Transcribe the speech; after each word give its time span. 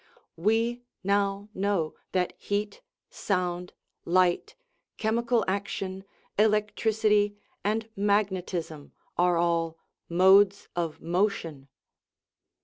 We 0.35 0.81
now 1.03 1.47
know 1.53 1.93
that 2.11 2.33
heat, 2.35 2.81
sound, 3.11 3.73
light, 4.03 4.55
chemical 4.97 5.45
action, 5.47 6.05
electricity, 6.39 7.37
and 7.63 7.87
magnetism 7.95 8.93
are 9.15 9.37
all 9.37 9.77
modes 10.09 10.69
of 10.75 11.01
motion. 11.01 11.67